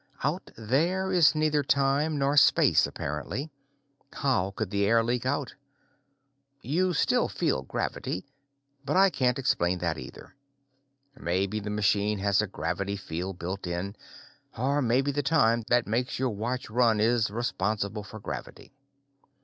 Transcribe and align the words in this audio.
Out 0.23 0.49
there 0.57 1.13
is 1.13 1.35
neither 1.35 1.61
time 1.61 2.17
nor 2.17 2.35
space, 2.35 2.87
apparently. 2.87 3.51
How 4.11 4.49
could 4.49 4.71
the 4.71 4.83
air 4.87 5.03
leak 5.03 5.27
out? 5.27 5.53
You 6.63 6.93
still 6.93 7.27
feel 7.27 7.61
gravity, 7.61 8.25
but 8.83 8.97
I 8.97 9.11
can't 9.11 9.37
explain 9.37 9.77
that, 9.77 9.99
either. 9.99 10.33
Maybe 11.15 11.59
the 11.59 11.69
machine 11.69 12.17
has 12.17 12.41
a 12.41 12.47
gravity 12.47 12.95
field 12.95 13.37
built 13.37 13.67
in, 13.67 13.95
or 14.57 14.81
maybe 14.81 15.11
the 15.11 15.21
time 15.21 15.61
that 15.67 15.85
makes 15.85 16.17
your 16.17 16.31
watch 16.31 16.67
run 16.71 16.99
is 16.99 17.29
responsible 17.29 18.03
for 18.03 18.19
gravity. 18.19 18.73